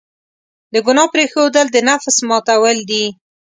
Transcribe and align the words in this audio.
د 0.73 0.75
ګناه 0.85 1.11
پرېښودل، 1.13 1.67
د 1.71 1.77
نفس 1.89 2.15
ماتول 2.29 2.77
دي. 2.89 3.05